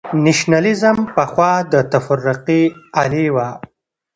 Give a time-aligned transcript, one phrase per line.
[0.23, 2.63] نېشنلېزم پخوا د تفرقې
[3.01, 3.49] الې وه.